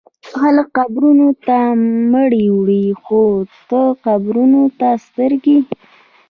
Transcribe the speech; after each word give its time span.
خلک 0.37 0.67
قبرو 0.77 1.11
ته 1.47 1.57
مړي 2.11 2.45
وړي 2.57 2.85
خو 3.03 3.23
ته 3.69 3.81
قبرونه 4.05 4.59
سترګې 5.05 5.57